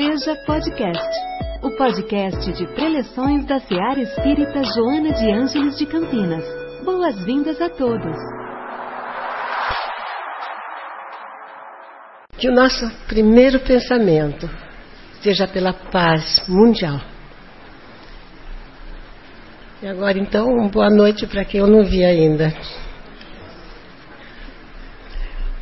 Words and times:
Seja 0.00 0.34
Podcast, 0.46 1.10
o 1.62 1.70
podcast 1.76 2.52
de 2.54 2.66
preleções 2.68 3.44
da 3.44 3.60
Seara 3.60 4.00
Espírita 4.00 4.62
Joana 4.64 5.12
de 5.12 5.30
Ângeles 5.30 5.76
de 5.76 5.84
Campinas. 5.84 6.42
Boas-vindas 6.82 7.60
a 7.60 7.68
todos. 7.68 8.16
Que 12.38 12.48
o 12.48 12.54
nosso 12.54 12.90
primeiro 13.08 13.60
pensamento 13.60 14.48
seja 15.20 15.46
pela 15.46 15.74
paz 15.74 16.42
mundial. 16.48 16.98
E 19.82 19.86
agora, 19.86 20.18
então, 20.18 20.66
boa 20.68 20.88
noite 20.88 21.26
para 21.26 21.44
quem 21.44 21.60
eu 21.60 21.66
não 21.66 21.84
vi 21.84 22.02
ainda. 22.02 22.54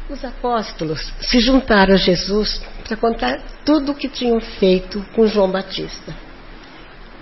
Os 0.08 0.24
apóstolos 0.24 1.12
se 1.22 1.40
juntaram 1.40 1.94
a 1.94 1.96
Jesus 1.96 2.62
para 2.88 2.96
contar 2.96 3.38
tudo 3.64 3.92
o 3.92 3.94
que 3.94 4.08
tinham 4.08 4.40
feito 4.40 5.04
com 5.14 5.26
João 5.26 5.50
Batista. 5.50 6.16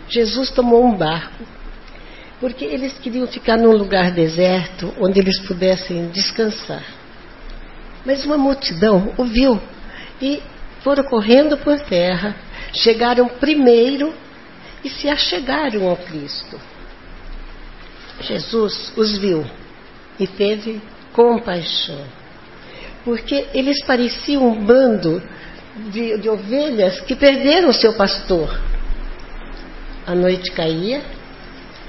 Jesus 0.08 0.50
tomou 0.50 0.86
um 0.86 0.96
barco, 0.96 1.44
porque 2.40 2.64
eles 2.64 2.96
queriam 2.98 3.26
ficar 3.26 3.56
num 3.56 3.72
lugar 3.72 4.12
deserto 4.12 4.94
onde 5.00 5.18
eles 5.18 5.40
pudessem 5.40 6.08
descansar. 6.10 6.84
Mas 8.04 8.24
uma 8.24 8.38
multidão 8.38 9.12
ouviu 9.18 9.60
e 10.22 10.40
foram 10.82 11.02
correndo 11.02 11.58
por 11.58 11.80
terra, 11.80 12.36
chegaram 12.72 13.28
primeiro 13.28 14.14
e 14.84 14.88
se 14.88 15.08
achegaram 15.08 15.88
ao 15.88 15.96
Cristo. 15.96 16.60
Jesus 18.20 18.92
os 18.96 19.18
viu 19.18 19.44
e 20.20 20.28
teve 20.28 20.80
compaixão 21.12 22.06
porque 23.06 23.46
eles 23.54 23.84
pareciam 23.84 24.48
um 24.48 24.64
bando 24.64 25.22
de, 25.90 26.18
de 26.18 26.28
ovelhas 26.28 27.00
que 27.00 27.14
perderam 27.14 27.72
seu 27.72 27.92
pastor. 27.94 28.48
A 30.06 30.14
noite 30.14 30.50
caía 30.52 31.02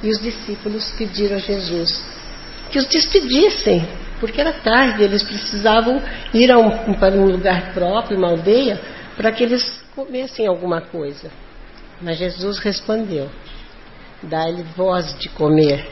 e 0.01 0.09
os 0.09 0.19
discípulos 0.19 0.91
pediram 0.97 1.37
a 1.37 1.39
Jesus 1.39 2.17
que 2.69 2.77
os 2.77 2.87
despedissem, 2.87 3.87
porque 4.19 4.41
era 4.41 4.51
tarde, 4.51 5.03
eles 5.03 5.23
precisavam 5.23 6.01
ir 6.33 6.55
um, 6.55 6.93
para 6.95 7.15
um 7.15 7.25
lugar 7.25 7.73
próprio, 7.73 8.17
uma 8.17 8.29
aldeia, 8.29 8.79
para 9.15 9.31
que 9.31 9.43
eles 9.43 9.81
comessem 9.95 10.47
alguma 10.47 10.81
coisa. 10.81 11.31
Mas 12.01 12.17
Jesus 12.17 12.59
respondeu: 12.59 13.29
Dá-lhe 14.21 14.63
voz 14.75 15.17
de 15.17 15.29
comer. 15.29 15.87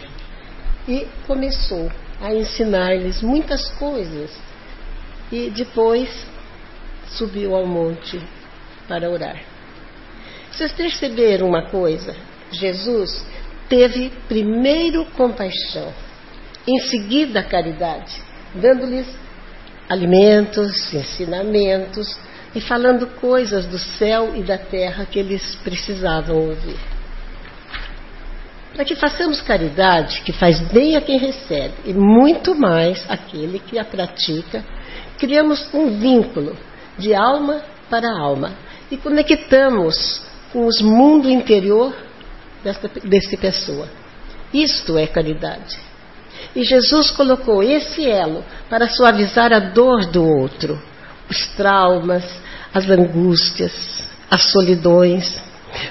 E 0.87 1.07
começou 1.25 1.91
a 2.21 2.33
ensinar-lhes 2.33 3.21
muitas 3.21 3.69
coisas 3.71 4.31
e 5.31 5.49
depois 5.49 6.27
subiu 7.09 7.55
ao 7.55 7.65
monte 7.65 8.21
para 8.87 9.09
orar. 9.09 9.41
Vocês 10.51 10.71
perceberam 10.71 11.47
uma 11.47 11.69
coisa? 11.69 12.15
Jesus 12.51 13.25
teve 13.67 14.11
primeiro 14.27 15.05
compaixão, 15.17 15.93
em 16.67 16.79
seguida 16.79 17.43
caridade, 17.43 18.21
dando-lhes 18.53 19.07
alimentos, 19.89 20.93
ensinamentos 20.93 22.17
e 22.53 22.61
falando 22.61 23.07
coisas 23.19 23.65
do 23.65 23.77
céu 23.77 24.33
e 24.35 24.43
da 24.43 24.57
terra 24.57 25.05
que 25.05 25.19
eles 25.19 25.55
precisavam 25.55 26.37
ouvir. 26.37 26.77
Para 28.73 28.85
que 28.85 28.95
façamos 28.95 29.41
caridade, 29.41 30.21
que 30.21 30.33
faz 30.33 30.59
bem 30.59 30.95
a 30.95 31.01
quem 31.01 31.17
recebe, 31.17 31.73
e 31.85 31.93
muito 31.93 32.55
mais 32.55 33.05
aquele 33.09 33.59
que 33.59 33.79
a 33.79 33.85
pratica 33.85 34.63
criamos 35.17 35.73
um 35.73 35.97
vínculo 35.97 36.57
de 36.97 37.13
alma 37.13 37.61
para 37.89 38.09
alma 38.11 38.51
e 38.89 38.97
conectamos 38.97 40.21
com 40.51 40.67
o 40.67 40.83
mundo 40.83 41.29
interior 41.29 41.93
desta 42.63 43.37
pessoa. 43.37 43.87
Isto 44.53 44.97
é 44.97 45.05
caridade. 45.05 45.77
E 46.55 46.63
Jesus 46.63 47.11
colocou 47.11 47.61
esse 47.61 48.09
elo 48.09 48.43
para 48.69 48.87
suavizar 48.87 49.51
a 49.51 49.59
dor 49.59 50.05
do 50.05 50.23
outro, 50.23 50.81
os 51.29 51.47
traumas, 51.55 52.23
as 52.73 52.89
angústias, 52.89 53.73
as 54.29 54.43
solidões, 54.51 55.41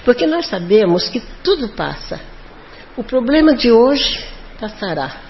porque 0.05 0.27
nós 0.27 0.47
sabemos 0.47 1.09
que 1.09 1.21
tudo 1.43 1.69
passa. 1.71 2.21
O 2.97 3.05
problema 3.05 3.55
de 3.55 3.71
hoje 3.71 4.25
passará. 4.59 5.21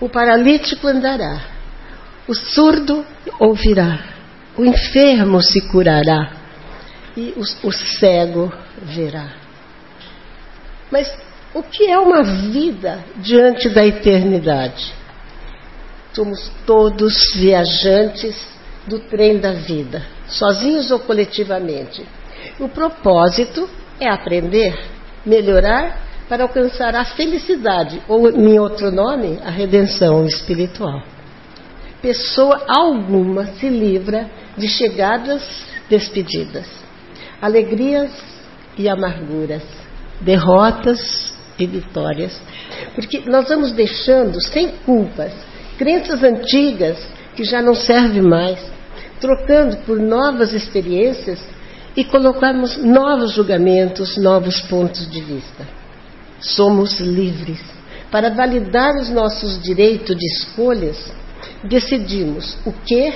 O 0.00 0.08
paralítico 0.08 0.86
andará. 0.86 1.40
O 2.26 2.34
surdo 2.34 3.04
ouvirá, 3.38 3.98
o 4.56 4.64
enfermo 4.64 5.40
se 5.42 5.60
curará 5.68 6.32
e 7.16 7.34
o, 7.36 7.68
o 7.68 7.72
cego 7.72 8.52
verá. 8.82 9.32
Mas 10.90 11.10
o 11.54 11.62
que 11.62 11.90
é 11.90 11.98
uma 11.98 12.22
vida 12.22 13.04
diante 13.16 13.68
da 13.70 13.84
eternidade? 13.84 14.92
Somos 16.12 16.50
todos 16.66 17.14
viajantes 17.36 18.36
do 18.86 18.98
trem 18.98 19.38
da 19.38 19.52
vida, 19.52 20.04
sozinhos 20.26 20.90
ou 20.90 20.98
coletivamente. 20.98 22.04
O 22.58 22.68
propósito 22.68 23.68
é 23.98 24.08
aprender, 24.08 24.78
melhorar 25.24 26.00
para 26.28 26.42
alcançar 26.42 26.94
a 26.94 27.04
felicidade, 27.04 28.02
ou 28.08 28.28
em 28.28 28.58
outro 28.58 28.90
nome, 28.90 29.38
a 29.44 29.50
redenção 29.50 30.24
espiritual 30.26 31.02
pessoa 32.02 32.64
alguma 32.66 33.46
se 33.46 33.68
livra 33.68 34.28
de 34.56 34.68
chegadas 34.68 35.42
despedidas, 35.88 36.66
alegrias 37.40 38.10
e 38.76 38.88
amarguras, 38.88 39.62
derrotas 40.20 41.32
e 41.58 41.66
vitórias, 41.66 42.40
porque 42.94 43.22
nós 43.26 43.48
vamos 43.48 43.72
deixando 43.72 44.40
sem 44.40 44.68
culpas 44.84 45.32
crenças 45.78 46.22
antigas 46.22 46.98
que 47.34 47.44
já 47.44 47.60
não 47.60 47.74
servem 47.74 48.22
mais, 48.22 48.58
trocando 49.20 49.76
por 49.78 49.98
novas 49.98 50.52
experiências 50.52 51.40
e 51.96 52.04
colocamos 52.04 52.76
novos 52.76 53.32
julgamentos, 53.32 54.16
novos 54.16 54.60
pontos 54.62 55.10
de 55.10 55.20
vista. 55.20 55.66
Somos 56.40 57.00
livres 57.00 57.60
para 58.10 58.30
validar 58.30 58.94
os 58.96 59.08
nossos 59.08 59.60
direitos 59.62 60.16
de 60.16 60.26
escolhas 60.26 61.12
decidimos 61.64 62.56
o 62.66 62.72
que, 62.72 63.12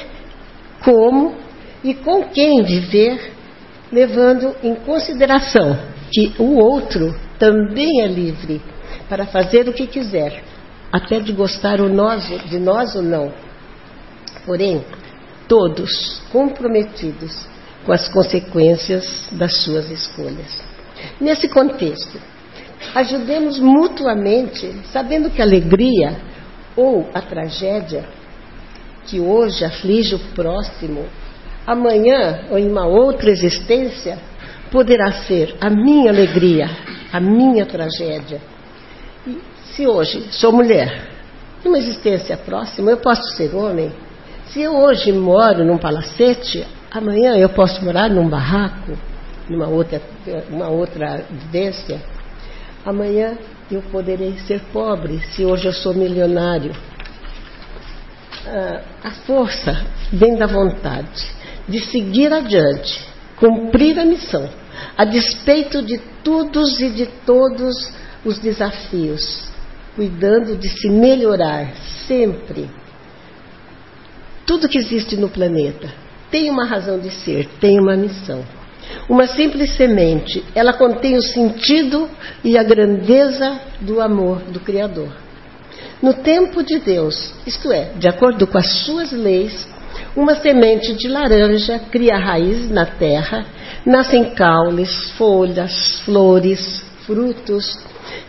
como 0.86 1.34
e 1.82 1.94
com 1.94 2.22
quem 2.28 2.62
viver, 2.62 3.32
levando 3.90 4.54
em 4.62 4.76
consideração 4.76 5.76
que 6.12 6.32
o 6.38 6.58
outro 6.58 7.12
também 7.40 8.02
é 8.02 8.06
livre 8.06 8.62
para 9.08 9.26
fazer 9.26 9.68
o 9.68 9.72
que 9.72 9.88
quiser, 9.88 10.44
até 10.92 11.18
de 11.18 11.32
gostar 11.32 11.78
de 11.78 12.58
nós 12.60 12.94
ou 12.94 13.02
não. 13.02 13.32
Porém, 14.44 14.84
todos 15.48 16.22
comprometidos 16.30 17.48
com 17.84 17.92
as 17.92 18.08
consequências 18.08 19.28
das 19.32 19.56
suas 19.64 19.90
escolhas. 19.90 20.62
Nesse 21.20 21.48
contexto, 21.48 22.20
ajudemos 22.94 23.58
mutuamente, 23.58 24.72
sabendo 24.92 25.30
que 25.30 25.42
a 25.42 25.44
alegria 25.44 26.16
ou 26.76 27.08
a 27.12 27.20
tragédia 27.20 28.08
que 29.06 29.20
hoje 29.20 29.64
aflige 29.64 30.14
o 30.14 30.18
próximo, 30.34 31.06
amanhã 31.66 32.46
ou 32.50 32.58
em 32.58 32.68
uma 32.68 32.86
outra 32.86 33.30
existência, 33.30 34.18
poderá 34.70 35.12
ser 35.12 35.54
a 35.60 35.70
minha 35.70 36.10
alegria, 36.10 36.68
a 37.12 37.20
minha 37.20 37.64
tragédia. 37.64 38.40
E 39.26 39.38
se 39.74 39.86
hoje 39.86 40.32
sou 40.32 40.52
mulher, 40.52 41.08
em 41.64 41.68
uma 41.68 41.78
existência 41.78 42.36
próxima, 42.36 42.90
eu 42.90 42.98
posso 42.98 43.36
ser 43.36 43.54
homem. 43.54 43.92
Se 44.46 44.62
eu 44.62 44.76
hoje 44.76 45.12
moro 45.12 45.64
num 45.64 45.78
palacete, 45.78 46.64
amanhã 46.90 47.36
eu 47.36 47.48
posso 47.48 47.84
morar 47.84 48.08
num 48.08 48.28
barraco, 48.28 48.92
numa 49.48 49.68
outra, 49.68 50.00
uma 50.50 50.68
outra 50.68 51.24
vivência. 51.30 52.00
Amanhã 52.84 53.36
eu 53.70 53.82
poderei 53.90 54.38
ser 54.46 54.60
pobre, 54.72 55.20
se 55.32 55.44
hoje 55.44 55.66
eu 55.66 55.72
sou 55.72 55.92
milionário 55.92 56.72
a 59.02 59.10
força 59.26 59.84
vem 60.12 60.36
da 60.36 60.46
vontade 60.46 61.26
de 61.68 61.80
seguir 61.80 62.32
adiante, 62.32 63.06
cumprir 63.36 63.98
a 63.98 64.04
missão, 64.04 64.48
a 64.96 65.04
despeito 65.04 65.82
de 65.82 65.98
todos 66.22 66.80
e 66.80 66.90
de 66.90 67.06
todos 67.24 67.74
os 68.24 68.38
desafios, 68.38 69.48
cuidando 69.94 70.56
de 70.56 70.68
se 70.68 70.88
melhorar 70.88 71.74
sempre. 72.06 72.70
Tudo 74.44 74.68
que 74.68 74.78
existe 74.78 75.16
no 75.16 75.28
planeta 75.28 75.92
tem 76.30 76.50
uma 76.50 76.66
razão 76.66 76.98
de 76.98 77.10
ser, 77.10 77.48
tem 77.60 77.80
uma 77.80 77.96
missão. 77.96 78.44
Uma 79.08 79.26
simples 79.26 79.74
semente, 79.76 80.44
ela 80.54 80.72
contém 80.72 81.16
o 81.16 81.22
sentido 81.22 82.08
e 82.44 82.56
a 82.56 82.62
grandeza 82.62 83.60
do 83.80 84.00
amor 84.00 84.42
do 84.42 84.60
Criador. 84.60 85.25
No 86.02 86.12
tempo 86.12 86.62
de 86.62 86.78
Deus, 86.78 87.32
isto 87.46 87.72
é, 87.72 87.92
de 87.96 88.06
acordo 88.08 88.46
com 88.46 88.58
as 88.58 88.84
suas 88.84 89.12
leis, 89.12 89.66
Uma 90.14 90.34
semente 90.36 90.94
de 90.94 91.08
laranja 91.08 91.78
cria 91.90 92.16
raiz 92.16 92.70
na 92.70 92.86
terra, 92.86 93.44
nascem 93.84 94.34
caules, 94.34 95.10
folhas, 95.12 96.00
flores, 96.04 96.82
frutos, 97.06 97.78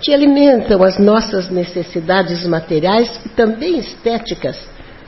que 0.02 0.14
alimentam 0.14 0.84
as 0.84 0.98
nossas 0.98 1.50
necessidades 1.50 2.46
materiais 2.46 3.20
e 3.26 3.30
também 3.30 3.80
estéticas, 3.80 4.58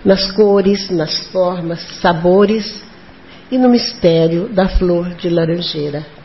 nas 0.04 0.32
cores, 0.32 0.90
nas 0.90 1.28
formas, 1.28 1.80
sabores 2.02 2.82
e 3.52 3.58
no 3.58 3.70
mistério 3.70 4.48
da 4.50 4.68
flor 4.68 5.10
de 5.16 5.30
laranjeira. 5.30 6.19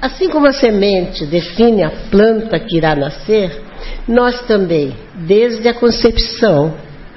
Assim 0.00 0.28
como 0.28 0.46
a 0.46 0.52
semente 0.52 1.26
define 1.26 1.82
a 1.82 1.90
planta 2.10 2.58
que 2.58 2.76
irá 2.76 2.94
nascer, 2.94 3.62
nós 4.06 4.40
também, 4.46 4.94
desde 5.14 5.68
a 5.68 5.74
concepção 5.74 6.74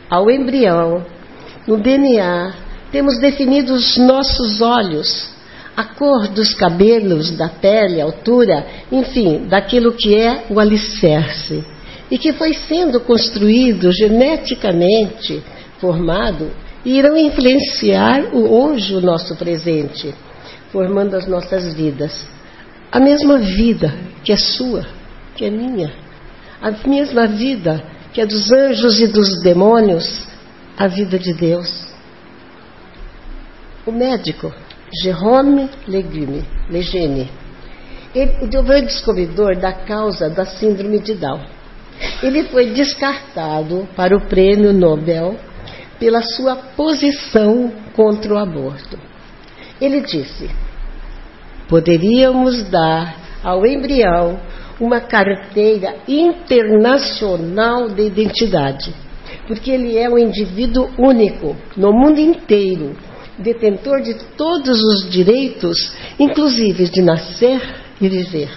ao 0.09 0.30
embrião, 0.30 1.06
no 1.68 1.77
DNA, 1.77 2.54
temos 2.92 3.19
definido 3.19 3.74
os 3.74 3.98
nossos 3.98 4.62
olhos, 4.62 5.30
a 5.75 5.83
cor 5.83 6.27
dos 6.30 6.54
cabelos, 6.54 7.31
da 7.38 7.50
pele, 7.50 8.01
a 8.01 8.06
altura, 8.06 8.65
enfim, 8.92 9.48
daquilo 9.48 9.92
que 9.92 10.15
é 10.15 10.45
o 10.50 10.59
alicerce 10.59 11.63
e 12.09 12.18
que 12.18 12.33
foi 12.33 12.54
sendo 12.54 13.01
construído 13.01 13.92
geneticamente, 13.92 15.44
formado, 15.80 16.51
e 16.86 16.98
irão 16.98 17.18
influenciar 17.18 18.33
o 18.33 18.50
hoje 18.50 18.95
o 18.95 19.01
nosso 19.01 19.36
presente, 19.36 20.13
formando 20.71 21.15
as 21.15 21.27
nossas 21.27 21.74
vidas. 21.74 22.25
A 22.92 23.00
mesma 23.00 23.38
vida 23.39 23.94
que 24.24 24.31
é 24.31 24.38
sua, 24.38 24.86
que 25.36 25.45
é 25.45 25.50
minha, 25.50 25.94
a 26.62 26.72
mesma 26.88 27.28
vida 27.28 27.84
que 28.13 28.22
é 28.22 28.25
dos 28.25 28.51
anjos 28.51 29.00
e 29.00 29.07
dos 29.07 29.42
demônios, 29.44 30.28
a 30.78 30.88
vida 30.88 31.19
de 31.19 31.34
Deus. 31.34 31.88
O 33.86 33.92
médico 33.92 34.51
Jerome 35.04 35.69
Legime, 35.88 36.44
Legene, 36.69 37.30
ele 38.16 38.34
foi 38.66 38.81
o 38.81 38.86
descobridor 38.86 39.56
da 39.57 39.74
causa 39.74 40.30
da 40.30 40.45
síndrome 40.45 41.00
de 41.00 41.13
Down. 41.13 41.42
Ele 42.24 42.44
foi 42.45 42.72
descartado 42.72 43.88
para 43.95 44.16
o 44.16 44.22
prêmio 44.22 44.74
Nobel 44.74 45.36
pela 46.00 46.22
sua 46.22 46.56
posição 46.56 47.72
contra 47.95 48.33
o 48.33 48.38
aborto. 48.38 48.98
Ele 49.80 50.01
disse: 50.01 50.50
poderíamos 51.68 52.69
dar 52.69 53.16
ao 53.44 53.66
embrião 53.66 54.40
uma 54.80 55.02
carteira 55.02 55.96
internacional 56.08 57.90
de 57.90 58.04
identidade, 58.04 58.94
porque 59.48 59.72
ele 59.72 59.98
é 59.98 60.10
um 60.10 60.18
indivíduo 60.18 60.90
único 60.98 61.56
no 61.75 61.92
mundo 61.92 62.19
inteiro 62.19 62.96
detentor 63.38 64.02
de 64.02 64.16
todos 64.36 64.80
os 64.81 65.10
direitos, 65.10 65.94
inclusive 66.19 66.90
de 66.90 67.02
nascer 67.02 67.62
e 68.02 68.08
viver. 68.08 68.50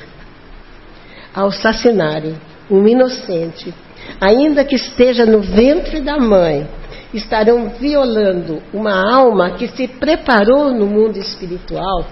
Ao 1.34 1.48
assassinarem 1.48 2.36
um 2.70 2.86
inocente, 2.86 3.74
ainda 4.20 4.64
que 4.64 4.76
esteja 4.76 5.26
no 5.26 5.40
ventre 5.40 6.00
da 6.00 6.18
mãe, 6.18 6.66
estarão 7.12 7.70
violando 7.70 8.62
uma 8.72 9.12
alma 9.12 9.52
que 9.52 9.68
se 9.68 9.86
preparou 9.86 10.72
no 10.72 10.86
mundo 10.86 11.18
espiritual 11.18 12.06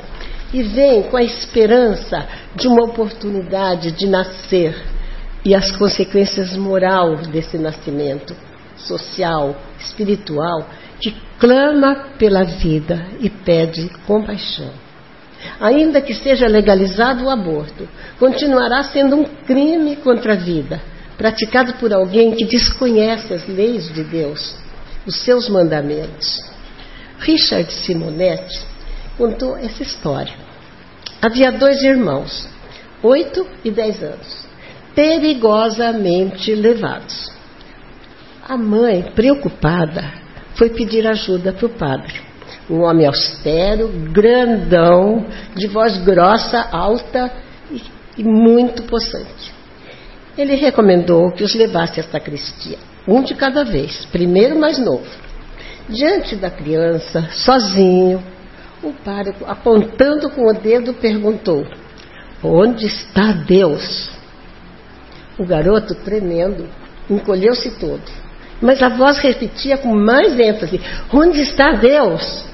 e 0.52 0.62
vem 0.62 1.02
com 1.04 1.16
a 1.16 1.22
esperança 1.22 2.26
de 2.54 2.66
uma 2.66 2.84
oportunidade 2.84 3.92
de 3.92 4.06
nascer 4.06 4.74
e 5.44 5.54
as 5.54 5.70
consequências 5.76 6.56
moral 6.56 7.16
desse 7.16 7.58
nascimento, 7.58 8.34
social, 8.76 9.56
espiritual, 9.78 10.68
que 11.00 11.14
clama 11.38 12.08
pela 12.18 12.44
vida 12.44 13.06
e 13.20 13.30
pede 13.30 13.88
compaixão. 14.06 14.70
Ainda 15.60 16.00
que 16.00 16.14
seja 16.14 16.48
legalizado 16.48 17.24
o 17.24 17.30
aborto, 17.30 17.88
continuará 18.18 18.82
sendo 18.84 19.16
um 19.16 19.24
crime 19.24 19.96
contra 19.96 20.32
a 20.32 20.36
vida, 20.36 20.80
praticado 21.16 21.74
por 21.74 21.92
alguém 21.92 22.32
que 22.32 22.44
desconhece 22.44 23.32
as 23.32 23.46
leis 23.46 23.92
de 23.92 24.02
Deus, 24.02 24.56
os 25.06 25.16
seus 25.20 25.48
mandamentos. 25.48 26.42
Richard 27.20 27.72
Simonetti 27.72 28.67
contou 29.18 29.56
essa 29.58 29.82
história. 29.82 30.34
Havia 31.20 31.50
dois 31.50 31.82
irmãos, 31.82 32.48
oito 33.02 33.44
e 33.64 33.70
dez 33.70 34.00
anos, 34.00 34.46
perigosamente 34.94 36.54
levados. 36.54 37.32
A 38.48 38.56
mãe, 38.56 39.02
preocupada, 39.14 40.04
foi 40.54 40.70
pedir 40.70 41.06
ajuda 41.06 41.52
para 41.52 41.66
o 41.66 41.70
padre. 41.70 42.20
Um 42.70 42.82
homem 42.82 43.06
austero, 43.06 43.88
grandão, 44.12 45.26
de 45.54 45.66
voz 45.66 45.98
grossa, 45.98 46.68
alta 46.70 47.30
e, 47.70 47.82
e 48.18 48.24
muito 48.24 48.84
possante. 48.84 49.52
Ele 50.36 50.54
recomendou 50.54 51.32
que 51.32 51.42
os 51.42 51.54
levasse 51.54 51.98
à 51.98 52.04
sacristia, 52.04 52.78
um 53.06 53.22
de 53.22 53.34
cada 53.34 53.64
vez, 53.64 54.06
primeiro 54.06 54.58
mais 54.58 54.78
novo. 54.78 55.06
Diante 55.88 56.36
da 56.36 56.50
criança, 56.50 57.28
sozinho, 57.32 58.22
o 58.82 58.92
pároco, 59.04 59.44
apontando 59.46 60.30
com 60.30 60.48
o 60.48 60.54
dedo, 60.54 60.94
perguntou: 60.94 61.66
Onde 62.42 62.86
está 62.86 63.32
Deus? 63.32 64.10
O 65.38 65.44
garoto, 65.44 65.94
tremendo, 65.94 66.68
encolheu-se 67.08 67.78
todo 67.78 68.28
mas 68.60 68.82
a 68.82 68.88
voz 68.88 69.18
repetia 69.18 69.78
com 69.78 69.94
mais 69.94 70.38
ênfase: 70.38 70.80
Onde 71.12 71.40
está 71.40 71.72
Deus? 71.72 72.44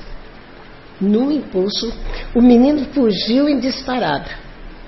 No 1.00 1.32
impulso, 1.32 1.92
o 2.34 2.40
menino 2.40 2.86
fugiu 2.92 3.48
em 3.48 3.58
disparada. 3.58 4.30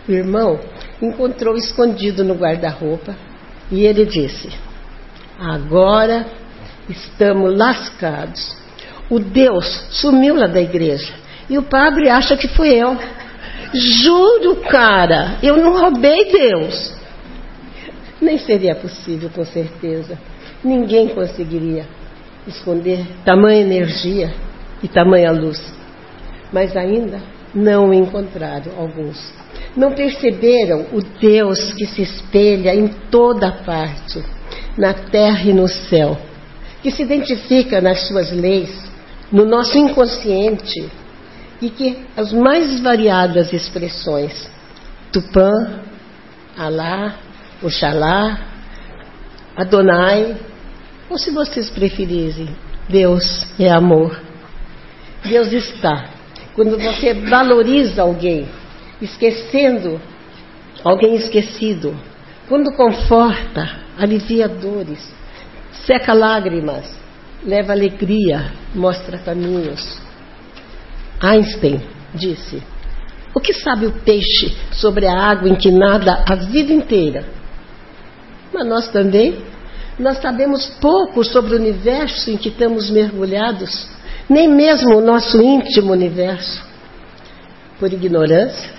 O 0.08 0.12
irmão 0.12 0.60
encontrou 1.02 1.56
escondido 1.56 2.22
no 2.22 2.34
guarda-roupa 2.34 3.16
e 3.70 3.84
ele 3.84 4.04
disse: 4.04 4.50
Agora 5.38 6.26
estamos 6.88 7.56
lascados. 7.56 8.56
O 9.08 9.18
Deus 9.18 9.86
sumiu 9.90 10.34
lá 10.34 10.46
da 10.46 10.60
igreja 10.60 11.14
e 11.48 11.56
o 11.58 11.62
padre 11.62 12.08
acha 12.08 12.37
que 12.37 12.48
fui 12.48 12.69
eu. 12.70 12.96
Juro, 13.72 14.56
cara, 14.69 15.38
eu 15.43 15.56
não 15.56 15.78
roubei 15.78 16.31
Deus. 16.31 16.94
Nem 18.20 18.38
seria 18.38 18.75
possível, 18.75 19.31
com 19.31 19.44
certeza. 19.44 20.19
Ninguém 20.64 21.08
conseguiria 21.08 21.87
esconder 22.46 23.04
tamanha 23.25 23.60
energia 23.60 24.32
e 24.82 24.88
tamanha 24.88 25.31
luz. 25.31 25.60
Mas 26.52 26.76
ainda 26.76 27.20
não 27.54 27.93
encontraram 27.93 28.72
alguns. 28.79 29.32
Não 29.76 29.93
perceberam 29.93 30.86
o 30.93 31.00
Deus 31.20 31.72
que 31.74 31.86
se 31.86 32.03
espelha 32.03 32.74
em 32.74 32.88
toda 33.10 33.53
parte, 33.53 34.22
na 34.76 34.93
terra 34.94 35.50
e 35.50 35.53
no 35.53 35.69
céu, 35.69 36.17
que 36.82 36.91
se 36.91 37.03
identifica 37.03 37.81
nas 37.81 38.06
suas 38.08 38.32
leis, 38.32 38.70
no 39.31 39.44
nosso 39.44 39.76
inconsciente 39.76 40.88
e 41.60 41.70
que 41.70 42.05
as 42.17 42.32
mais 42.32 42.81
variadas 42.81 43.53
expressões, 43.53 44.51
Tupã, 45.13 45.81
Alá, 46.56 47.17
Oxalá, 47.63 48.39
Adonai, 49.56 50.36
ou 51.08 51.19
se 51.19 51.31
vocês 51.31 51.70
preferirem, 51.70 52.48
Deus 52.89 53.46
é 53.58 53.70
amor. 53.70 54.20
Deus 55.25 55.53
está. 55.53 56.10
Quando 56.55 56.79
você 56.79 57.15
valoriza 57.15 58.03
alguém, 58.03 58.48
esquecendo 59.01 60.01
alguém 60.84 61.17
esquecido, 61.17 61.98
quando 62.48 62.72
conforta, 62.75 63.81
alivia 63.98 64.48
dores, 64.48 65.13
seca 65.84 66.13
lágrimas, 66.13 66.96
leva 67.44 67.72
alegria, 67.72 68.53
mostra 68.75 69.19
caminhos. 69.19 70.01
Einstein 71.20 71.81
disse: 72.15 72.63
O 73.35 73.41
que 73.41 73.53
sabe 73.53 73.87
o 73.87 73.93
peixe 73.93 74.56
sobre 74.73 75.06
a 75.06 75.15
água 75.15 75.49
em 75.49 75.55
que 75.55 75.70
nada 75.70 76.25
a 76.29 76.35
vida 76.35 76.73
inteira? 76.73 77.25
Mas 78.53 78.67
nós 78.67 78.89
também 78.89 79.39
nós 79.99 80.19
sabemos 80.19 80.67
pouco 80.81 81.25
sobre 81.25 81.55
o 81.55 81.58
universo 81.58 82.31
em 82.31 82.37
que 82.37 82.51
estamos 82.51 82.91
mergulhados, 82.91 83.89
nem 84.29 84.46
mesmo 84.46 84.96
o 84.96 85.01
nosso 85.01 85.41
íntimo 85.41 85.93
universo. 85.93 86.63
Por 87.81 87.91
ignorância, 87.93 88.70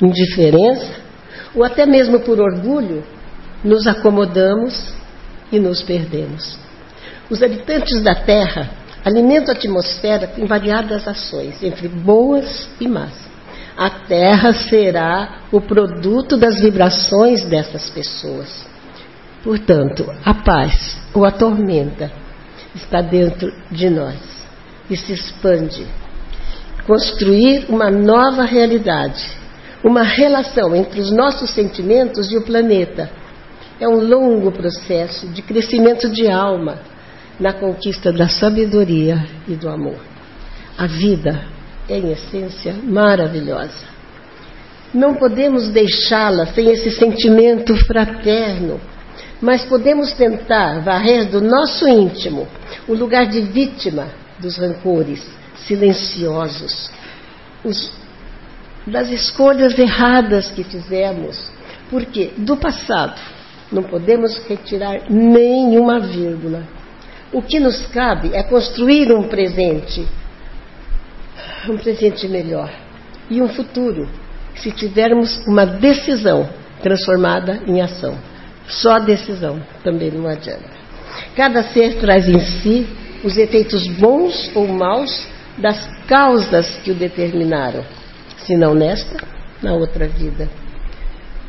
indiferença 0.00 0.98
ou 1.54 1.64
até 1.64 1.84
mesmo 1.84 2.20
por 2.20 2.40
orgulho, 2.40 3.04
nos 3.62 3.86
acomodamos 3.86 4.94
e 5.52 5.58
nos 5.58 5.82
perdemos. 5.82 6.56
Os 7.28 7.42
habitantes 7.42 8.00
da 8.02 8.14
Terra 8.14 8.70
alimentam 9.04 9.54
a 9.54 9.56
atmosfera 9.56 10.32
em 10.36 10.46
variadas 10.46 11.06
ações, 11.06 11.62
entre 11.62 11.88
boas 11.88 12.68
e 12.80 12.86
más. 12.88 13.12
A 13.76 13.88
Terra 13.88 14.52
será 14.52 15.42
o 15.50 15.60
produto 15.60 16.36
das 16.36 16.60
vibrações 16.60 17.44
dessas 17.44 17.88
pessoas. 17.90 18.66
Portanto, 19.42 20.04
a 20.24 20.34
paz 20.34 20.98
ou 21.14 21.24
a 21.24 21.30
tormenta 21.30 22.12
está 22.74 23.00
dentro 23.00 23.52
de 23.70 23.88
nós. 23.88 24.40
e 24.90 24.96
se 24.96 25.12
expande. 25.12 25.86
Construir 26.84 27.66
uma 27.68 27.92
nova 27.92 28.44
realidade, 28.44 29.24
uma 29.84 30.02
relação 30.02 30.74
entre 30.74 31.00
os 31.00 31.12
nossos 31.12 31.50
sentimentos 31.50 32.32
e 32.32 32.36
o 32.36 32.42
planeta. 32.42 33.08
É 33.78 33.88
um 33.88 34.00
longo 34.00 34.50
processo 34.50 35.28
de 35.28 35.42
crescimento 35.42 36.10
de 36.10 36.28
alma 36.28 36.89
na 37.40 37.54
conquista 37.54 38.12
da 38.12 38.28
sabedoria 38.28 39.26
e 39.48 39.54
do 39.54 39.68
amor. 39.68 39.98
A 40.76 40.86
vida 40.86 41.48
é, 41.88 41.98
em 41.98 42.12
essência, 42.12 42.74
maravilhosa. 42.84 43.90
Não 44.94 45.14
podemos 45.14 45.68
deixá-la 45.68 46.46
sem 46.46 46.70
esse 46.70 46.90
sentimento 46.90 47.74
fraterno, 47.86 48.80
mas 49.40 49.64
podemos 49.64 50.12
tentar 50.12 50.80
varrer 50.80 51.28
do 51.28 51.40
nosso 51.40 51.88
íntimo 51.88 52.46
o 52.86 52.94
lugar 52.94 53.26
de 53.26 53.40
vítima 53.40 54.08
dos 54.38 54.56
rancores 54.56 55.26
silenciosos, 55.66 56.90
os, 57.64 57.92
das 58.86 59.10
escolhas 59.10 59.78
erradas 59.78 60.50
que 60.50 60.64
fizemos, 60.64 61.50
porque 61.88 62.32
do 62.36 62.56
passado 62.56 63.20
não 63.70 63.82
podemos 63.82 64.36
retirar 64.48 65.10
nenhuma 65.10 66.00
vírgula. 66.00 66.79
O 67.32 67.42
que 67.42 67.60
nos 67.60 67.86
cabe 67.88 68.34
é 68.34 68.42
construir 68.42 69.12
um 69.12 69.28
presente, 69.28 70.06
um 71.68 71.76
presente 71.76 72.26
melhor 72.26 72.70
e 73.30 73.40
um 73.40 73.48
futuro 73.48 74.08
se 74.56 74.72
tivermos 74.72 75.46
uma 75.46 75.64
decisão 75.64 76.48
transformada 76.82 77.62
em 77.66 77.80
ação. 77.80 78.18
Só 78.66 78.94
a 78.94 78.98
decisão 78.98 79.62
também 79.84 80.10
não 80.10 80.28
adianta. 80.28 80.70
Cada 81.36 81.62
ser 81.62 82.00
traz 82.00 82.28
em 82.28 82.40
si 82.40 82.86
os 83.22 83.36
efeitos 83.36 83.86
bons 83.86 84.50
ou 84.54 84.66
maus 84.66 85.26
das 85.56 85.86
causas 86.06 86.78
que 86.82 86.90
o 86.90 86.94
determinaram, 86.94 87.84
se 88.38 88.56
não 88.56 88.74
nesta, 88.74 89.24
na 89.62 89.74
outra 89.74 90.08
vida. 90.08 90.48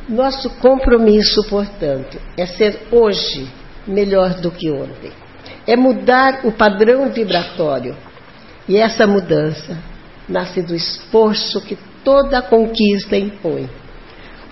Nosso 0.08 0.50
compromisso, 0.58 1.44
portanto, 1.50 2.20
é 2.38 2.46
ser 2.46 2.88
hoje 2.92 3.48
melhor 3.88 4.36
do 4.36 4.52
que 4.52 4.70
ontem. 4.70 5.12
É 5.66 5.76
mudar 5.76 6.42
o 6.44 6.52
padrão 6.52 7.10
vibratório. 7.10 7.96
E 8.68 8.78
essa 8.78 9.06
mudança 9.06 9.78
nasce 10.28 10.62
do 10.62 10.76
esforço 10.76 11.62
que 11.62 11.78
toda 12.04 12.42
conquista 12.42 13.18
impõe. 13.18 13.70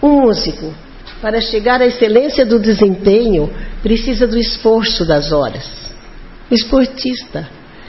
Um 0.02 0.22
músico, 0.22 0.74
para 1.22 1.42
chegar 1.42 1.82
à 1.82 1.86
excelência 1.86 2.46
do 2.46 2.60
desempenho, 2.60 3.54
precisa 3.82 4.28
do 4.28 4.38
esforço 4.38 5.06
das 5.06 5.32
horas. 5.32 5.68
O 6.50 6.54
esportista 6.54 7.48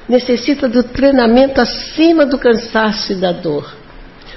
necessita 0.08 0.68
do 0.68 0.82
treinamento 0.82 1.60
acima 1.60 2.26
do 2.26 2.38
cansaço 2.38 3.12
e 3.12 3.16
da 3.16 3.32
dor. 3.32 3.76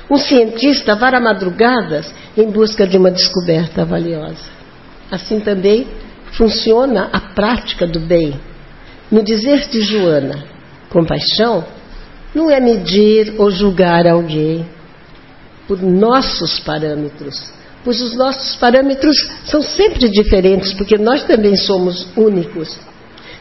Um 0.09 0.17
cientista 0.17 0.95
vara 0.95 1.19
madrugadas 1.19 2.13
em 2.37 2.49
busca 2.49 2.85
de 2.85 2.97
uma 2.97 3.09
descoberta 3.09 3.83
valiosa. 3.83 4.45
Assim 5.09 5.39
também 5.39 5.87
funciona 6.33 7.09
a 7.11 7.19
prática 7.19 7.87
do 7.87 7.99
bem. 7.99 8.39
No 9.13 9.21
dizer 9.21 9.69
de 9.69 9.79
Joana, 9.79 10.43
compaixão 10.89 11.63
não 12.33 12.49
é 12.49 12.59
medir 12.59 13.35
ou 13.37 13.51
julgar 13.51 14.07
alguém, 14.07 14.65
por 15.67 15.79
nossos 15.83 16.59
parâmetros, 16.61 17.53
pois 17.83 18.01
os 18.01 18.15
nossos 18.15 18.55
parâmetros 18.55 19.15
são 19.45 19.61
sempre 19.61 20.09
diferentes, 20.09 20.73
porque 20.73 20.97
nós 20.97 21.21
também 21.25 21.55
somos 21.55 22.07
únicos. 22.17 22.75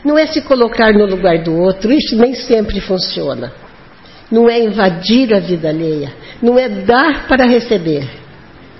Não 0.04 0.18
é 0.18 0.26
se 0.26 0.42
colocar 0.42 0.92
no 0.92 1.06
lugar 1.06 1.42
do 1.42 1.56
outro, 1.56 1.90
isso 1.90 2.16
nem 2.16 2.34
sempre 2.34 2.78
funciona. 2.78 3.50
Não 4.30 4.50
é 4.50 4.62
invadir 4.62 5.32
a 5.32 5.40
vida 5.40 5.70
alheia, 5.70 6.12
não 6.42 6.58
é 6.58 6.68
dar 6.68 7.26
para 7.26 7.46
receber, 7.46 8.06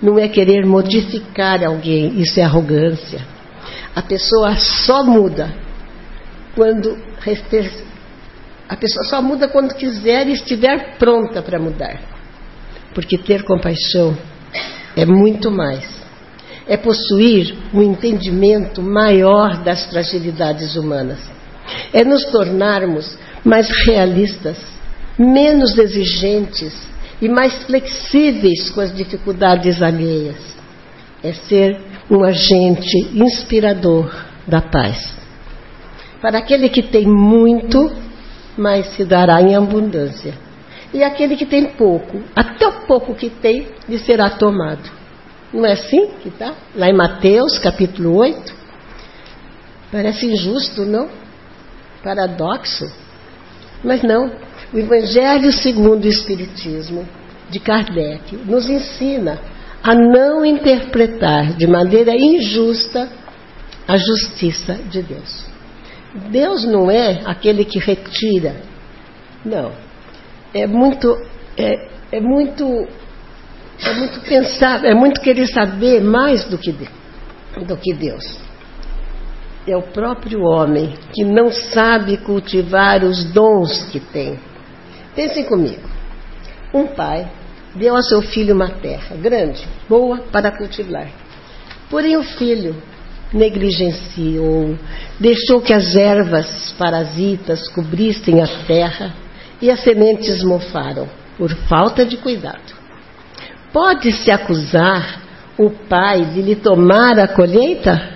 não 0.02 0.18
é 0.18 0.28
querer 0.28 0.66
modificar 0.66 1.64
alguém, 1.64 2.20
isso 2.20 2.38
é 2.38 2.42
arrogância. 2.42 3.26
A 3.96 4.02
pessoa 4.02 4.56
só 4.56 5.02
muda 5.02 5.61
quando 6.54 6.96
a 8.68 8.76
pessoa 8.76 9.04
só 9.04 9.22
muda 9.22 9.48
quando 9.48 9.74
quiser 9.74 10.26
e 10.28 10.32
estiver 10.32 10.96
pronta 10.98 11.42
para 11.42 11.58
mudar. 11.58 12.00
Porque 12.94 13.18
ter 13.18 13.42
compaixão 13.42 14.16
é 14.96 15.04
muito 15.04 15.50
mais. 15.50 16.02
É 16.66 16.76
possuir 16.76 17.56
um 17.74 17.82
entendimento 17.82 18.82
maior 18.82 19.62
das 19.62 19.86
fragilidades 19.86 20.76
humanas. 20.76 21.18
É 21.92 22.04
nos 22.04 22.24
tornarmos 22.26 23.18
mais 23.44 23.68
realistas, 23.86 24.58
menos 25.18 25.76
exigentes 25.76 26.72
e 27.20 27.28
mais 27.28 27.64
flexíveis 27.64 28.70
com 28.70 28.80
as 28.80 28.94
dificuldades 28.94 29.82
alheias. 29.82 30.36
É 31.22 31.32
ser 31.32 31.80
um 32.10 32.24
agente 32.24 33.10
inspirador 33.14 34.12
da 34.46 34.60
paz. 34.60 35.21
Para 36.22 36.38
aquele 36.38 36.70
que 36.70 36.82
tem 36.82 37.06
muito, 37.06 37.92
mas 38.56 38.86
se 38.94 39.04
dará 39.04 39.42
em 39.42 39.54
abundância 39.54 40.34
e 40.92 41.02
aquele 41.02 41.36
que 41.36 41.46
tem 41.46 41.64
pouco, 41.72 42.22
até 42.36 42.66
o 42.66 42.86
pouco 42.86 43.14
que 43.14 43.30
tem, 43.30 43.68
lhe 43.88 43.98
será 43.98 44.28
tomado. 44.30 44.90
Não 45.52 45.64
é 45.64 45.72
assim 45.72 46.06
que 46.22 46.28
está? 46.28 46.54
Lá 46.76 46.88
em 46.88 46.94
Mateus, 46.94 47.58
capítulo 47.58 48.16
8. 48.16 48.54
Parece 49.90 50.26
injusto, 50.26 50.84
não? 50.84 51.08
Paradoxo. 52.02 52.90
Mas 53.82 54.02
não. 54.02 54.32
O 54.72 54.78
Evangelho 54.78 55.52
segundo 55.52 56.04
o 56.04 56.08
Espiritismo, 56.08 57.06
de 57.50 57.58
Kardec, 57.58 58.36
nos 58.36 58.68
ensina 58.68 59.38
a 59.82 59.94
não 59.94 60.44
interpretar 60.44 61.54
de 61.54 61.66
maneira 61.66 62.14
injusta 62.14 63.08
a 63.86 63.96
justiça 63.96 64.74
de 64.90 65.02
Deus. 65.02 65.51
Deus 66.30 66.64
não 66.64 66.90
é 66.90 67.22
aquele 67.24 67.64
que 67.64 67.78
retira. 67.78 68.56
Não 69.44 69.72
é 70.54 70.66
muito, 70.66 71.16
é, 71.56 71.88
é 72.12 72.20
muito, 72.20 72.86
é 73.84 73.94
muito 73.94 74.20
pensar, 74.20 74.84
é 74.84 74.94
muito 74.94 75.20
querer 75.20 75.46
saber 75.46 76.02
mais 76.02 76.44
do 76.44 76.58
que, 76.58 76.72
do 76.72 77.76
que 77.76 77.94
Deus. 77.94 78.38
É 79.66 79.76
o 79.76 79.82
próprio 79.82 80.42
homem 80.42 80.94
que 81.12 81.24
não 81.24 81.50
sabe 81.50 82.16
cultivar 82.18 83.04
os 83.04 83.24
dons 83.32 83.84
que 83.90 84.00
tem. 84.00 84.38
Pensem 85.14 85.44
comigo. 85.44 85.88
Um 86.74 86.86
pai 86.88 87.30
deu 87.74 87.96
a 87.96 88.02
seu 88.02 88.20
filho 88.20 88.54
uma 88.54 88.68
terra 88.68 89.16
grande, 89.16 89.66
boa 89.88 90.18
para 90.32 90.50
cultivar. 90.50 91.08
Porém, 91.88 92.16
o 92.16 92.22
filho 92.22 92.74
negligenciou, 93.32 94.76
deixou 95.18 95.60
que 95.60 95.72
as 95.72 95.96
ervas 95.96 96.74
parasitas 96.78 97.68
cobrissem 97.68 98.40
a 98.40 98.46
terra 98.66 99.14
e 99.60 99.70
as 99.70 99.80
sementes 99.80 100.42
mofaram 100.42 101.08
por 101.38 101.50
falta 101.68 102.04
de 102.04 102.16
cuidado. 102.16 102.82
Pode-se 103.72 104.30
acusar 104.30 105.22
o 105.58 105.70
pai 105.70 106.24
de 106.26 106.42
lhe 106.42 106.56
tomar 106.56 107.18
a 107.18 107.28
colheita? 107.28 108.10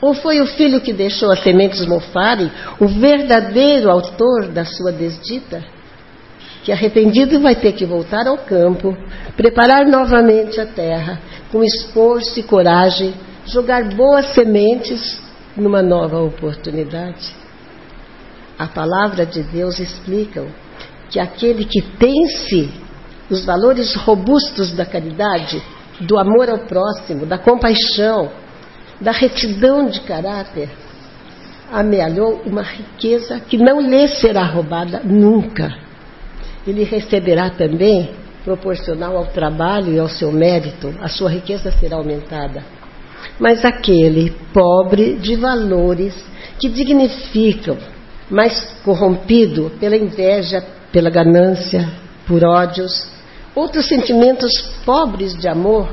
Ou 0.00 0.14
foi 0.14 0.40
o 0.40 0.46
filho 0.46 0.80
que 0.80 0.92
deixou 0.92 1.30
as 1.30 1.42
sementes 1.42 1.84
mofarem 1.86 2.50
o 2.80 2.88
verdadeiro 2.88 3.90
autor 3.90 4.48
da 4.48 4.64
sua 4.64 4.90
desdita? 4.90 5.62
Que 6.64 6.72
arrependido 6.72 7.40
vai 7.40 7.54
ter 7.54 7.72
que 7.72 7.84
voltar 7.84 8.26
ao 8.26 8.38
campo, 8.38 8.96
preparar 9.36 9.86
novamente 9.86 10.60
a 10.60 10.66
terra, 10.66 11.20
com 11.52 11.62
esforço 11.62 12.38
e 12.40 12.42
coragem, 12.42 13.14
jogar 13.50 13.84
boas 13.94 14.26
sementes 14.26 15.20
numa 15.56 15.82
nova 15.82 16.20
oportunidade. 16.20 17.34
A 18.58 18.66
palavra 18.66 19.26
de 19.26 19.42
Deus 19.42 19.78
explica 19.78 20.46
que 21.08 21.18
aquele 21.18 21.64
que 21.64 21.82
tem 21.82 22.12
em 22.12 22.28
si 22.28 22.70
os 23.28 23.44
valores 23.44 23.94
robustos 23.94 24.72
da 24.72 24.84
caridade, 24.84 25.62
do 26.00 26.18
amor 26.18 26.48
ao 26.48 26.58
próximo, 26.60 27.26
da 27.26 27.38
compaixão, 27.38 28.30
da 29.00 29.12
retidão 29.12 29.86
de 29.86 30.00
caráter, 30.00 30.68
amealhou 31.72 32.42
uma 32.44 32.62
riqueza 32.62 33.40
que 33.40 33.56
não 33.56 33.80
lhe 33.80 34.08
será 34.08 34.44
roubada 34.44 35.00
nunca. 35.04 35.72
Ele 36.66 36.84
receberá 36.84 37.50
também, 37.50 38.10
proporcional 38.44 39.16
ao 39.16 39.26
trabalho 39.26 39.92
e 39.92 39.98
ao 39.98 40.08
seu 40.08 40.32
mérito, 40.32 40.94
a 41.00 41.08
sua 41.08 41.30
riqueza 41.30 41.70
será 41.72 41.96
aumentada. 41.96 42.62
Mas 43.38 43.64
aquele 43.64 44.30
pobre 44.52 45.14
de 45.14 45.36
valores 45.36 46.14
que 46.58 46.68
dignificam, 46.68 47.78
mas 48.28 48.76
corrompido 48.84 49.72
pela 49.80 49.96
inveja, 49.96 50.64
pela 50.92 51.10
ganância, 51.10 51.88
por 52.26 52.44
ódios, 52.44 53.08
outros 53.54 53.86
sentimentos 53.86 54.52
pobres 54.84 55.34
de 55.36 55.48
amor, 55.48 55.88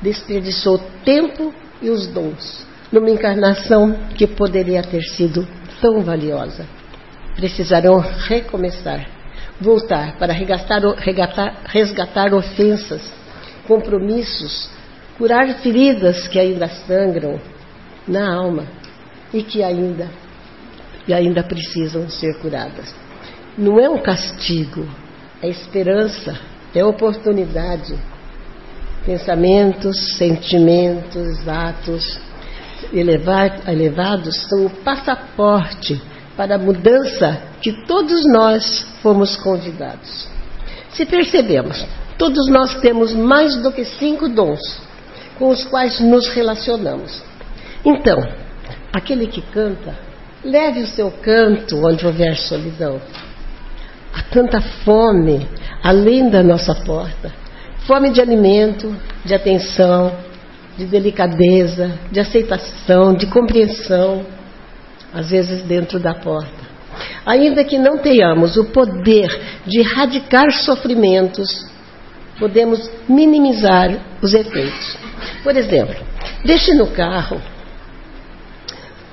desperdiçou 0.00 0.78
tempo 1.04 1.52
e 1.82 1.90
os 1.90 2.06
dons 2.06 2.70
numa 2.92 3.10
encarnação 3.10 3.92
que 4.16 4.26
poderia 4.26 4.82
ter 4.82 5.02
sido 5.02 5.46
tão 5.80 6.00
valiosa. 6.00 6.66
precisarão 7.36 7.98
recomeçar, 7.98 9.06
voltar 9.60 10.18
para 10.18 10.32
resgatar, 10.32 10.80
resgatar 11.64 12.34
ofensas, 12.34 13.00
compromissos, 13.66 14.68
curar 15.20 15.58
feridas 15.58 16.26
que 16.28 16.38
ainda 16.38 16.66
sangram 16.66 17.38
na 18.08 18.34
alma 18.34 18.66
e 19.34 19.42
que 19.42 19.62
ainda, 19.62 20.08
e 21.06 21.12
ainda 21.12 21.42
precisam 21.42 22.08
ser 22.08 22.38
curadas. 22.40 22.94
Não 23.58 23.78
é 23.78 23.86
um 23.86 23.98
castigo, 23.98 24.88
é 25.42 25.48
esperança, 25.48 26.40
é 26.74 26.82
oportunidade. 26.82 27.94
Pensamentos, 29.04 30.16
sentimentos, 30.16 31.46
atos 31.46 32.18
elevados 32.90 34.36
são 34.48 34.64
o 34.64 34.70
passaporte 34.70 36.00
para 36.34 36.54
a 36.54 36.58
mudança 36.58 37.42
que 37.60 37.84
todos 37.84 38.22
nós 38.32 38.86
fomos 39.02 39.36
convidados. 39.36 40.26
Se 40.92 41.04
percebemos, 41.04 41.84
todos 42.16 42.48
nós 42.48 42.80
temos 42.80 43.12
mais 43.12 43.54
do 43.62 43.70
que 43.70 43.84
cinco 43.84 44.26
dons 44.26 44.88
com 45.40 45.48
os 45.48 45.64
quais 45.64 45.98
nos 45.98 46.28
relacionamos. 46.28 47.20
Então, 47.84 48.22
aquele 48.92 49.26
que 49.26 49.42
canta, 49.42 49.98
leve 50.44 50.82
o 50.82 50.86
seu 50.86 51.10
canto 51.10 51.84
onde 51.84 52.06
houver 52.06 52.36
solidão. 52.36 53.00
Há 54.14 54.22
tanta 54.22 54.60
fome 54.60 55.48
além 55.82 56.30
da 56.30 56.44
nossa 56.44 56.74
porta 56.84 57.40
fome 57.90 58.10
de 58.10 58.20
alimento, 58.20 58.94
de 59.24 59.34
atenção, 59.34 60.16
de 60.78 60.86
delicadeza, 60.86 61.98
de 62.12 62.20
aceitação, 62.20 63.14
de 63.14 63.26
compreensão, 63.26 64.24
às 65.12 65.30
vezes 65.30 65.62
dentro 65.62 65.98
da 65.98 66.14
porta. 66.14 66.70
Ainda 67.26 67.64
que 67.64 67.78
não 67.78 67.98
tenhamos 67.98 68.56
o 68.56 68.66
poder 68.66 69.28
de 69.66 69.80
erradicar 69.80 70.52
sofrimentos, 70.52 71.68
podemos 72.40 72.90
minimizar 73.08 73.90
os 74.20 74.34
efeitos. 74.34 74.96
Por 75.44 75.56
exemplo, 75.56 75.94
deixe 76.44 76.74
no 76.74 76.88
carro 76.88 77.40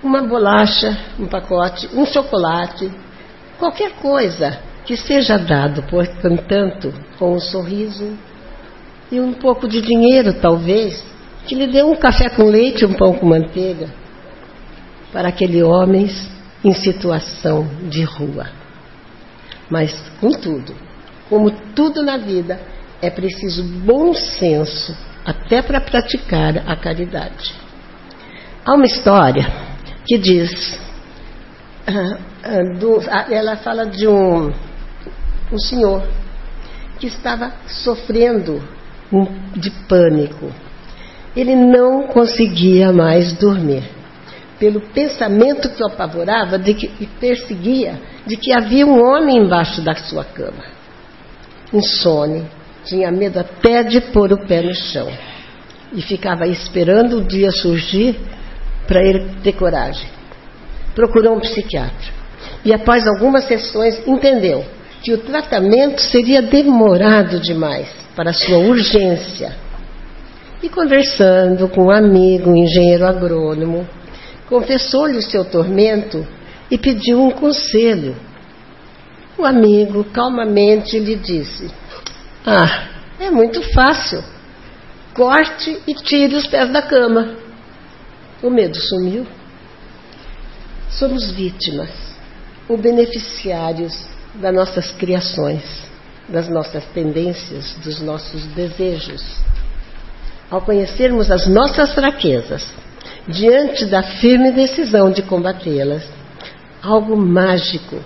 uma 0.01 0.21
bolacha, 0.21 0.97
um 1.19 1.27
pacote, 1.27 1.89
um 1.93 2.05
chocolate, 2.05 2.89
qualquer 3.59 3.91
coisa 3.91 4.57
que 4.85 4.95
seja 4.95 5.37
dado, 5.37 5.83
portanto, 5.83 6.93
com 7.19 7.33
um 7.33 7.39
sorriso 7.39 8.17
e 9.11 9.19
um 9.19 9.33
pouco 9.33 9.67
de 9.67 9.81
dinheiro, 9.81 10.33
talvez, 10.33 11.03
que 11.45 11.55
lhe 11.55 11.67
dê 11.67 11.83
um 11.83 11.95
café 11.95 12.29
com 12.29 12.43
leite, 12.43 12.85
um 12.85 12.93
pão 12.93 13.13
com 13.13 13.25
manteiga, 13.25 13.89
para 15.11 15.27
aquele 15.27 15.61
homem 15.61 16.09
em 16.63 16.73
situação 16.73 17.67
de 17.89 18.03
rua. 18.03 18.47
Mas, 19.69 19.93
contudo, 20.21 20.73
como 21.29 21.51
tudo 21.75 22.01
na 22.01 22.17
vida, 22.17 22.59
é 23.01 23.09
preciso 23.09 23.63
bom 23.63 24.13
senso 24.13 24.95
até 25.25 25.61
para 25.61 25.81
praticar 25.81 26.57
a 26.67 26.75
caridade. 26.75 27.53
Há 28.65 28.73
uma 28.73 28.85
história 28.85 29.45
que 30.05 30.17
diz, 30.17 30.79
do, 32.79 33.01
ela 33.31 33.57
fala 33.57 33.85
de 33.85 34.07
um 34.07 34.51
um 35.51 35.57
senhor 35.57 36.03
que 36.99 37.07
estava 37.07 37.53
sofrendo 37.67 38.61
de 39.55 39.69
pânico. 39.87 40.51
Ele 41.35 41.55
não 41.55 42.07
conseguia 42.07 42.91
mais 42.91 43.33
dormir, 43.33 43.83
pelo 44.59 44.81
pensamento 44.89 45.69
que 45.69 45.83
o 45.83 45.87
apavorava 45.87 46.57
de 46.57 46.73
que, 46.73 46.91
e 46.99 47.05
perseguia 47.05 48.01
de 48.25 48.35
que 48.35 48.51
havia 48.51 48.85
um 48.85 48.99
homem 49.01 49.37
embaixo 49.37 49.81
da 49.81 49.95
sua 49.95 50.25
cama. 50.25 50.65
Insone, 51.71 52.45
tinha 52.87 53.11
medo 53.11 53.39
até 53.39 53.83
de 53.83 54.01
pôr 54.01 54.31
o 54.31 54.47
pé 54.47 54.61
no 54.61 54.73
chão 54.73 55.07
e 55.93 56.01
ficava 56.01 56.47
esperando 56.47 57.17
o 57.17 57.23
dia 57.23 57.51
surgir 57.51 58.19
para 58.87 59.01
ele 59.01 59.29
ter 59.43 59.53
coragem. 59.53 60.09
Procurou 60.95 61.35
um 61.35 61.39
psiquiatra 61.39 62.11
e, 62.63 62.73
após 62.73 63.05
algumas 63.07 63.45
sessões, 63.45 64.01
entendeu 64.07 64.65
que 65.01 65.13
o 65.13 65.19
tratamento 65.19 66.01
seria 66.01 66.41
demorado 66.41 67.39
demais 67.39 67.87
para 68.15 68.33
sua 68.33 68.57
urgência. 68.57 69.55
E 70.61 70.69
conversando 70.69 71.69
com 71.69 71.85
um 71.85 71.91
amigo, 71.91 72.49
um 72.49 72.55
engenheiro 72.55 73.05
agrônomo, 73.05 73.87
confessou-lhe 74.49 75.17
o 75.17 75.21
seu 75.21 75.45
tormento 75.45 76.25
e 76.71 76.77
pediu 76.77 77.21
um 77.21 77.31
conselho. 77.31 78.15
O 79.37 79.45
amigo 79.45 80.03
calmamente 80.05 80.97
lhe 80.97 81.15
disse: 81.15 81.69
Ah, 82.49 82.87
é 83.19 83.29
muito 83.29 83.61
fácil. 83.73 84.23
Corte 85.13 85.81
e 85.85 85.93
tire 85.93 86.33
os 86.33 86.47
pés 86.47 86.71
da 86.71 86.81
cama. 86.81 87.35
O 88.41 88.49
medo 88.49 88.77
sumiu. 88.77 89.27
Somos 90.89 91.29
vítimas, 91.31 91.89
ou 92.69 92.77
beneficiários 92.77 94.07
das 94.35 94.55
nossas 94.55 94.91
criações, 94.93 95.61
das 96.29 96.47
nossas 96.47 96.85
tendências, 96.93 97.75
dos 97.83 97.99
nossos 97.99 98.45
desejos. 98.47 99.21
Ao 100.49 100.61
conhecermos 100.61 101.29
as 101.29 101.47
nossas 101.47 101.93
fraquezas, 101.93 102.65
diante 103.27 103.85
da 103.87 104.01
firme 104.01 104.53
decisão 104.53 105.11
de 105.11 105.21
combatê-las, 105.21 106.03
algo 106.81 107.17
mágico 107.17 108.01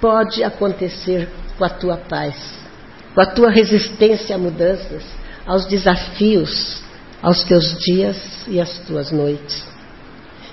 pode 0.00 0.44
acontecer 0.44 1.28
com 1.58 1.64
a 1.64 1.68
tua 1.68 1.96
paz, 1.96 2.61
com 3.14 3.20
a 3.20 3.26
tua 3.26 3.50
resistência 3.50 4.34
a 4.34 4.38
mudanças, 4.38 5.04
aos 5.46 5.66
desafios, 5.66 6.82
aos 7.22 7.42
teus 7.42 7.76
dias 7.78 8.16
e 8.48 8.60
às 8.60 8.78
tuas 8.80 9.10
noites. 9.10 9.64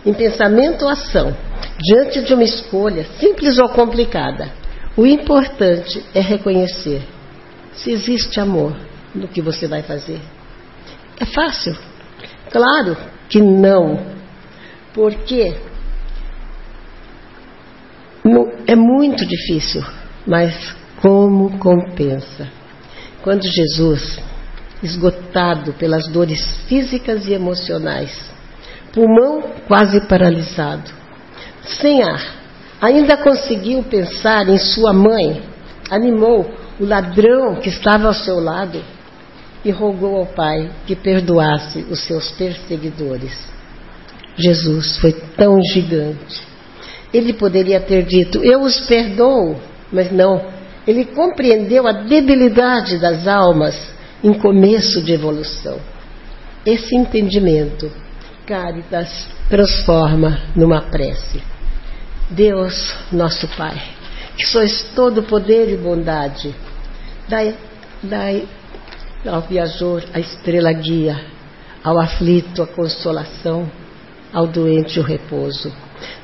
Em 0.05 0.13
pensamento 0.13 0.83
ou 0.83 0.89
ação, 0.89 1.35
diante 1.79 2.21
de 2.21 2.33
uma 2.33 2.43
escolha, 2.43 3.05
simples 3.19 3.57
ou 3.57 3.69
complicada, 3.69 4.51
o 4.95 5.05
importante 5.05 6.03
é 6.13 6.19
reconhecer 6.19 7.01
se 7.73 7.91
existe 7.91 8.39
amor 8.39 8.75
no 9.13 9.27
que 9.27 9.41
você 9.41 9.67
vai 9.67 9.81
fazer. 9.81 10.19
É 11.19 11.25
fácil? 11.25 11.75
Claro 12.51 12.97
que 13.29 13.41
não. 13.41 14.19
Porque 14.93 15.53
é 18.67 18.75
muito 18.75 19.25
difícil, 19.25 19.83
mas 20.25 20.75
como 21.01 21.57
compensa. 21.57 22.47
Quando 23.21 23.43
Jesus, 23.43 24.19
esgotado 24.81 25.73
pelas 25.73 26.07
dores 26.07 26.61
físicas 26.67 27.27
e 27.27 27.33
emocionais, 27.33 28.29
pulmão 28.93 29.43
quase 29.67 30.01
paralisado, 30.07 30.91
sem 31.63 32.01
ar, 32.01 32.39
Ainda 32.81 33.17
conseguiu 33.17 33.83
pensar 33.83 34.47
em 34.47 34.57
sua 34.57 34.93
mãe, 34.93 35.41
animou 35.89 36.49
o 36.79 36.85
ladrão 36.85 37.55
que 37.55 37.67
estava 37.67 38.07
ao 38.07 38.13
seu 38.13 38.39
lado 38.39 38.81
e 39.65 39.69
rogou 39.69 40.15
ao 40.15 40.25
Pai 40.27 40.71
que 40.87 40.95
perdoasse 40.95 41.85
os 41.89 41.99
seus 42.05 42.31
perseguidores. 42.31 43.37
Jesus 44.37 44.97
foi 44.97 45.11
tão 45.35 45.61
gigante. 45.61 46.41
Ele 47.13 47.33
poderia 47.33 47.81
ter 47.81 48.03
dito: 48.03 48.41
Eu 48.41 48.61
os 48.61 48.79
perdoo, 48.81 49.57
mas 49.91 50.09
não. 50.09 50.58
Ele 50.87 51.05
compreendeu 51.05 51.87
a 51.87 51.91
debilidade 51.91 52.97
das 52.97 53.27
almas 53.27 53.75
em 54.23 54.33
começo 54.33 55.01
de 55.01 55.13
evolução. 55.13 55.79
Esse 56.65 56.95
entendimento, 56.95 57.91
Caritas 58.45 59.27
transforma 59.47 60.41
numa 60.55 60.81
prece. 60.81 61.41
Deus, 62.31 62.95
nosso 63.11 63.47
Pai, 63.49 63.79
que 64.35 64.45
sois 64.45 64.83
todo 64.95 65.23
poder 65.23 65.71
e 65.71 65.77
bondade, 65.77 66.53
dai, 67.27 67.55
dai 68.01 68.47
ao 69.27 69.41
viajor 69.41 70.03
a 70.13 70.19
estrela 70.19 70.71
guia, 70.71 71.19
ao 71.83 71.99
aflito 71.99 72.61
a 72.61 72.67
consolação, 72.67 73.69
ao 74.33 74.47
doente 74.47 74.99
o 74.99 75.03
repouso. 75.03 75.71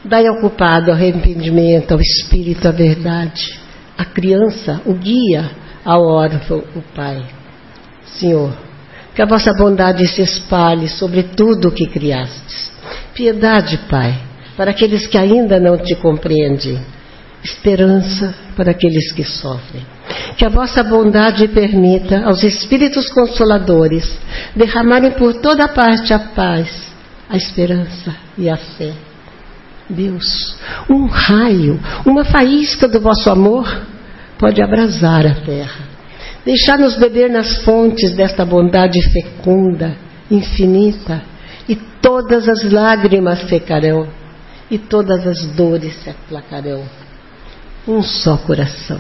Dai 0.04 0.28
ao 0.28 0.40
culpado 0.40 0.92
arrependimento, 0.92 1.94
ao 1.94 2.00
espírito 2.00 2.68
a 2.68 2.72
verdade, 2.72 3.60
à 3.98 4.06
criança 4.06 4.82
o 4.86 4.94
guia, 4.94 5.52
ao 5.84 6.04
órfão 6.04 6.64
o 6.76 6.82
Pai. 6.96 7.24
Senhor, 8.06 8.56
que 9.14 9.22
a 9.22 9.26
vossa 9.26 9.54
bondade 9.54 10.08
se 10.08 10.22
espalhe 10.22 10.88
sobre 10.88 11.24
tudo 11.24 11.70
o 11.70 11.72
que 11.72 11.88
criastes. 11.88 12.72
Piedade, 13.14 13.78
Pai 13.90 14.20
para 14.56 14.72
aqueles 14.72 15.06
que 15.08 15.18
ainda 15.18 15.60
não 15.60 15.78
te 15.78 15.96
compreendem, 15.96 16.80
esperança 17.44 18.34
para 18.56 18.72
aqueles 18.72 19.12
que 19.12 19.24
sofrem. 19.24 19.86
Que 20.38 20.46
a 20.46 20.50
vossa 20.50 20.84
bondade 20.84 21.48
permita 21.50 22.26
aos 22.26 22.44
Espíritos 22.44 23.10
Consoladores 23.10 24.18
derramarem 24.56 25.12
por 25.12 25.36
toda 25.36 25.68
parte 25.68 26.14
a 26.14 26.20
paz, 26.20 26.70
a 27.30 27.38
esperança 27.38 28.16
e 28.38 28.50
a 28.50 28.58
fé. 28.58 28.94
Deus, 29.90 30.58
um 30.90 31.06
raio, 31.06 31.80
uma 32.06 32.26
faísca 32.26 32.88
do 32.88 33.00
vosso 33.00 33.30
amor 33.30 33.66
pode 34.38 34.62
abrasar 34.62 35.26
a 35.26 35.36
terra. 35.36 35.86
Deixar-nos 36.44 36.96
beber 36.96 37.30
nas 37.30 37.58
fontes 37.64 38.16
desta 38.16 38.46
bondade 38.46 39.02
fecunda, 39.12 39.96
infinita, 40.30 41.22
e 41.68 41.76
todas 41.76 42.48
as 42.48 42.64
lágrimas 42.72 43.48
secarão, 43.48 44.08
e 44.70 44.78
todas 44.78 45.26
as 45.26 45.46
dores 45.48 45.96
se 46.04 46.10
aplacarão. 46.10 46.84
Um 47.88 48.02
só 48.02 48.38
coração, 48.38 49.00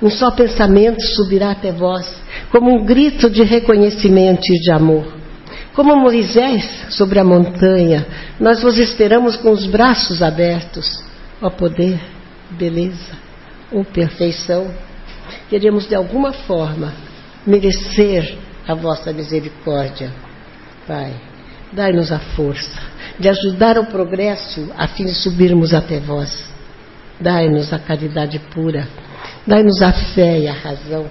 um 0.00 0.10
só 0.10 0.30
pensamento 0.30 1.02
subirá 1.02 1.50
até 1.50 1.72
vós, 1.72 2.20
como 2.50 2.70
um 2.70 2.84
grito 2.84 3.28
de 3.28 3.42
reconhecimento 3.42 4.52
e 4.52 4.58
de 4.58 4.70
amor. 4.70 5.21
Como 5.74 5.96
Moisés 5.96 6.86
sobre 6.90 7.18
a 7.18 7.24
montanha, 7.24 8.06
nós 8.38 8.60
vos 8.60 8.76
esperamos 8.76 9.36
com 9.36 9.50
os 9.50 9.64
braços 9.66 10.20
abertos. 10.20 11.02
Ó 11.40 11.48
poder, 11.48 11.98
beleza 12.50 13.16
ou 13.70 13.82
perfeição, 13.82 14.70
queremos 15.48 15.88
de 15.88 15.94
alguma 15.94 16.32
forma 16.32 16.92
merecer 17.46 18.36
a 18.68 18.74
vossa 18.74 19.14
misericórdia. 19.14 20.12
Pai, 20.86 21.14
dai-nos 21.72 22.12
a 22.12 22.18
força 22.18 22.80
de 23.18 23.30
ajudar 23.30 23.78
o 23.78 23.86
progresso 23.86 24.70
a 24.76 24.86
fim 24.88 25.06
de 25.06 25.14
subirmos 25.14 25.72
até 25.72 25.98
vós. 25.98 26.44
Dai-nos 27.18 27.72
a 27.72 27.78
caridade 27.78 28.38
pura, 28.52 28.86
dai-nos 29.46 29.80
a 29.80 29.92
fé 29.92 30.40
e 30.40 30.48
a 30.48 30.52
razão, 30.52 31.06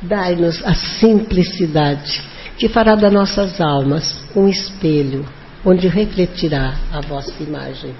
dai-nos 0.00 0.64
a 0.64 0.74
simplicidade 0.74 2.31
que 2.62 2.68
fará 2.68 2.94
das 2.94 3.12
nossas 3.12 3.60
almas 3.60 4.24
um 4.36 4.46
espelho 4.46 5.26
onde 5.64 5.88
refletirá 5.88 6.76
a 6.92 7.00
vossa 7.00 7.34
imagem. 7.42 7.92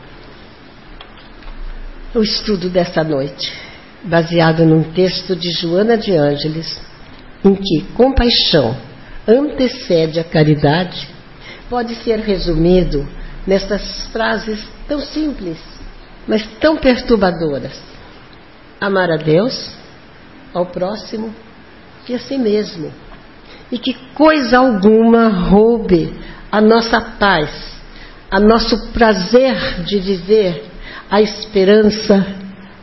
O 2.15 2.21
estudo 2.21 2.71
desta 2.71 3.03
noite, 3.03 3.53
baseado 4.05 4.65
num 4.65 4.85
texto 4.93 5.35
de 5.35 5.51
Joana 5.51 5.99
de 5.99 6.13
Ângeles, 6.13 6.81
em 7.45 7.57
que 7.57 7.93
compaixão 7.95 8.77
antecede 9.27 10.21
a 10.21 10.25
caridade, 10.25 11.09
pode 11.69 11.97
ser 11.97 12.21
resumido 12.21 13.05
nestas 13.45 14.07
frases 14.13 14.65
tão 14.87 15.01
simples, 15.01 15.59
mas 16.25 16.47
tão 16.61 16.77
perturbadoras: 16.77 17.83
amar 18.81 19.11
a 19.11 19.17
Deus, 19.17 19.73
ao 20.55 20.67
próximo 20.67 21.35
e 22.09 22.15
a 22.15 22.19
si 22.21 22.39
mesmo 22.39 22.93
e 23.73 23.79
que 23.79 23.95
coisa 24.15 24.59
alguma 24.59 25.29
roube 25.29 26.15
a 26.51 26.61
nossa 26.61 27.01
paz, 27.19 27.51
a 28.31 28.39
nosso 28.39 28.93
prazer 28.93 29.83
de 29.85 29.99
viver, 29.99 30.67
a 31.11 31.23
esperança, 31.23 32.27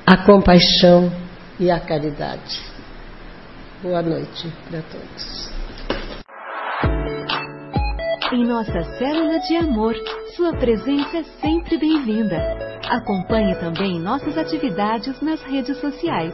a 0.03 0.17
compaixão 0.17 1.11
e 1.59 1.69
a 1.69 1.79
caridade. 1.79 2.59
Boa 3.83 4.01
noite 4.01 4.51
para 4.67 4.81
todos. 4.81 5.49
Em 8.33 8.45
nossa 8.45 8.83
célula 8.97 9.39
de 9.39 9.55
amor, 9.57 9.95
sua 10.35 10.53
presença 10.53 11.17
é 11.17 11.23
sempre 11.39 11.77
bem-vinda. 11.77 12.37
Acompanhe 12.89 13.55
também 13.55 13.99
nossas 13.99 14.37
atividades 14.37 15.21
nas 15.21 15.41
redes 15.43 15.77
sociais. 15.77 16.33